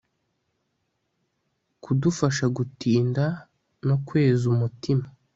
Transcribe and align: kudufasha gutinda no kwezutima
kudufasha 1.83 2.45
gutinda 2.57 3.25
no 3.87 3.95
kwezutima 4.07 5.05